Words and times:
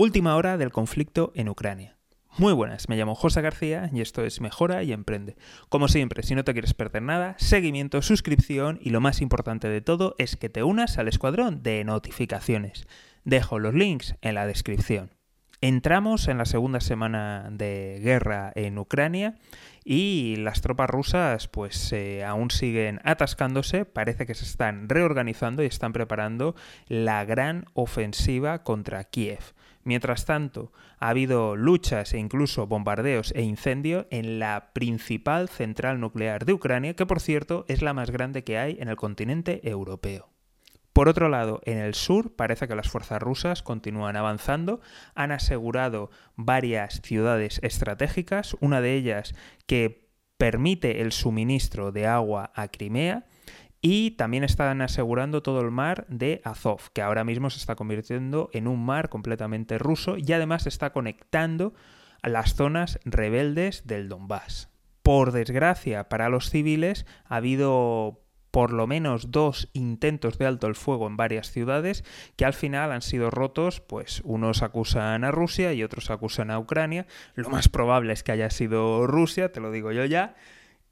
Última 0.00 0.34
hora 0.34 0.56
del 0.56 0.72
conflicto 0.72 1.30
en 1.34 1.50
Ucrania. 1.50 1.98
Muy 2.38 2.54
buenas, 2.54 2.88
me 2.88 2.96
llamo 2.96 3.14
José 3.14 3.42
García 3.42 3.90
y 3.92 4.00
esto 4.00 4.24
es 4.24 4.40
Mejora 4.40 4.82
y 4.82 4.94
Emprende. 4.94 5.36
Como 5.68 5.88
siempre, 5.88 6.22
si 6.22 6.34
no 6.34 6.42
te 6.42 6.54
quieres 6.54 6.72
perder 6.72 7.02
nada, 7.02 7.34
seguimiento, 7.36 8.00
suscripción 8.00 8.78
y 8.80 8.88
lo 8.88 9.02
más 9.02 9.20
importante 9.20 9.68
de 9.68 9.82
todo 9.82 10.14
es 10.16 10.36
que 10.36 10.48
te 10.48 10.62
unas 10.62 10.96
al 10.96 11.08
escuadrón 11.08 11.62
de 11.62 11.84
notificaciones. 11.84 12.86
Dejo 13.24 13.58
los 13.58 13.74
links 13.74 14.14
en 14.22 14.36
la 14.36 14.46
descripción. 14.46 15.10
Entramos 15.60 16.28
en 16.28 16.38
la 16.38 16.46
segunda 16.46 16.80
semana 16.80 17.50
de 17.52 18.00
guerra 18.02 18.52
en 18.54 18.78
Ucrania 18.78 19.34
y 19.84 20.36
las 20.36 20.62
tropas 20.62 20.88
rusas 20.88 21.46
pues 21.48 21.92
eh, 21.92 22.24
aún 22.24 22.50
siguen 22.50 23.02
atascándose, 23.04 23.84
parece 23.84 24.24
que 24.24 24.34
se 24.34 24.46
están 24.46 24.88
reorganizando 24.88 25.62
y 25.62 25.66
están 25.66 25.92
preparando 25.92 26.54
la 26.86 27.26
gran 27.26 27.66
ofensiva 27.74 28.62
contra 28.62 29.04
Kiev. 29.04 29.52
Mientras 29.82 30.26
tanto, 30.26 30.72
ha 30.98 31.08
habido 31.08 31.56
luchas 31.56 32.12
e 32.12 32.18
incluso 32.18 32.66
bombardeos 32.66 33.32
e 33.34 33.42
incendios 33.42 34.06
en 34.10 34.38
la 34.38 34.72
principal 34.72 35.48
central 35.48 36.00
nuclear 36.00 36.44
de 36.44 36.52
Ucrania, 36.52 36.94
que 36.94 37.06
por 37.06 37.20
cierto 37.20 37.64
es 37.68 37.80
la 37.80 37.94
más 37.94 38.10
grande 38.10 38.44
que 38.44 38.58
hay 38.58 38.76
en 38.78 38.88
el 38.88 38.96
continente 38.96 39.66
europeo. 39.68 40.28
Por 40.92 41.08
otro 41.08 41.28
lado, 41.28 41.60
en 41.64 41.78
el 41.78 41.94
sur 41.94 42.34
parece 42.34 42.66
que 42.68 42.74
las 42.74 42.90
fuerzas 42.90 43.22
rusas 43.22 43.62
continúan 43.62 44.16
avanzando, 44.16 44.80
han 45.14 45.32
asegurado 45.32 46.10
varias 46.34 47.00
ciudades 47.02 47.60
estratégicas, 47.62 48.56
una 48.60 48.80
de 48.80 48.94
ellas 48.94 49.34
que 49.66 50.10
permite 50.36 51.00
el 51.00 51.12
suministro 51.12 51.92
de 51.92 52.06
agua 52.06 52.50
a 52.54 52.68
Crimea, 52.68 53.26
y 53.82 54.12
también 54.12 54.44
están 54.44 54.82
asegurando 54.82 55.42
todo 55.42 55.60
el 55.60 55.70
mar 55.70 56.06
de 56.08 56.40
Azov, 56.44 56.90
que 56.92 57.02
ahora 57.02 57.24
mismo 57.24 57.50
se 57.50 57.58
está 57.58 57.76
convirtiendo 57.76 58.50
en 58.52 58.68
un 58.68 58.84
mar 58.84 59.08
completamente 59.08 59.78
ruso 59.78 60.16
y 60.18 60.32
además 60.32 60.66
está 60.66 60.92
conectando 60.92 61.72
a 62.22 62.28
las 62.28 62.54
zonas 62.54 62.98
rebeldes 63.04 63.86
del 63.86 64.08
Donbass. 64.08 64.68
Por 65.02 65.32
desgracia 65.32 66.08
para 66.08 66.28
los 66.28 66.50
civiles 66.50 67.06
ha 67.24 67.36
habido 67.36 68.20
por 68.50 68.72
lo 68.72 68.86
menos 68.86 69.30
dos 69.30 69.70
intentos 69.72 70.36
de 70.36 70.46
alto 70.46 70.66
el 70.66 70.74
fuego 70.74 71.06
en 71.06 71.16
varias 71.16 71.50
ciudades 71.50 72.04
que 72.36 72.44
al 72.44 72.52
final 72.52 72.92
han 72.92 73.00
sido 73.00 73.30
rotos, 73.30 73.80
pues 73.80 74.22
unos 74.24 74.62
acusan 74.62 75.24
a 75.24 75.30
Rusia 75.30 75.72
y 75.72 75.82
otros 75.82 76.10
acusan 76.10 76.50
a 76.50 76.58
Ucrania. 76.58 77.06
Lo 77.34 77.48
más 77.48 77.68
probable 77.68 78.12
es 78.12 78.22
que 78.22 78.32
haya 78.32 78.50
sido 78.50 79.06
Rusia, 79.06 79.52
te 79.52 79.60
lo 79.60 79.70
digo 79.70 79.92
yo 79.92 80.04
ya, 80.04 80.34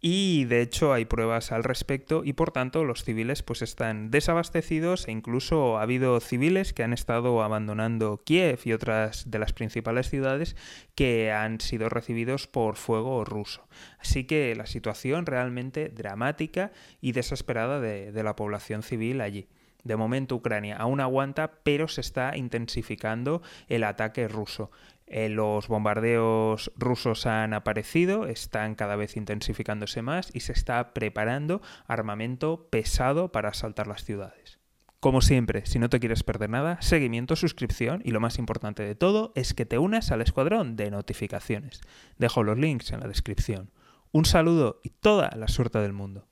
y 0.00 0.44
de 0.44 0.60
hecho 0.60 0.92
hay 0.92 1.06
pruebas 1.06 1.52
al 1.52 1.64
respecto 1.64 2.22
y 2.24 2.34
por 2.34 2.52
tanto 2.52 2.84
los 2.84 3.02
civiles 3.02 3.42
pues 3.42 3.62
están 3.62 4.10
desabastecidos 4.10 5.08
e 5.08 5.12
incluso 5.12 5.78
ha 5.78 5.82
habido 5.82 6.20
civiles 6.20 6.72
que 6.72 6.82
han 6.82 6.92
estado 6.92 7.42
abandonando 7.42 8.22
Kiev 8.24 8.60
y 8.64 8.72
otras 8.72 9.30
de 9.30 9.38
las 9.38 9.52
principales 9.52 10.10
ciudades 10.10 10.54
que 10.94 11.32
han 11.32 11.60
sido 11.60 11.88
recibidos 11.88 12.46
por 12.46 12.76
fuego 12.76 13.24
ruso. 13.24 13.66
Así 13.98 14.24
que 14.24 14.54
la 14.54 14.66
situación 14.66 15.24
realmente 15.24 15.88
dramática 15.88 16.72
y 17.00 17.12
desesperada 17.12 17.80
de, 17.80 18.12
de 18.12 18.22
la 18.22 18.36
población 18.36 18.82
civil 18.82 19.20
allí. 19.22 19.48
De 19.86 19.96
momento 19.96 20.34
Ucrania 20.34 20.76
aún 20.76 21.00
aguanta, 21.00 21.60
pero 21.62 21.86
se 21.86 22.00
está 22.00 22.36
intensificando 22.36 23.40
el 23.68 23.84
ataque 23.84 24.26
ruso. 24.26 24.72
Eh, 25.06 25.28
los 25.28 25.68
bombardeos 25.68 26.72
rusos 26.76 27.26
han 27.26 27.54
aparecido, 27.54 28.26
están 28.26 28.74
cada 28.74 28.96
vez 28.96 29.16
intensificándose 29.16 30.02
más 30.02 30.30
y 30.34 30.40
se 30.40 30.52
está 30.52 30.92
preparando 30.92 31.62
armamento 31.86 32.68
pesado 32.70 33.30
para 33.30 33.50
asaltar 33.50 33.86
las 33.86 34.04
ciudades. 34.04 34.58
Como 34.98 35.20
siempre, 35.20 35.64
si 35.66 35.78
no 35.78 35.88
te 35.88 36.00
quieres 36.00 36.24
perder 36.24 36.50
nada, 36.50 36.82
seguimiento, 36.82 37.36
suscripción 37.36 38.02
y 38.04 38.10
lo 38.10 38.18
más 38.18 38.38
importante 38.38 38.82
de 38.82 38.96
todo 38.96 39.32
es 39.36 39.54
que 39.54 39.66
te 39.66 39.78
unas 39.78 40.10
al 40.10 40.22
escuadrón 40.22 40.74
de 40.74 40.90
notificaciones. 40.90 41.82
Dejo 42.18 42.42
los 42.42 42.58
links 42.58 42.90
en 42.92 43.00
la 43.00 43.06
descripción. 43.06 43.70
Un 44.10 44.24
saludo 44.24 44.80
y 44.82 44.90
toda 44.90 45.30
la 45.36 45.46
suerte 45.46 45.78
del 45.78 45.92
mundo. 45.92 46.26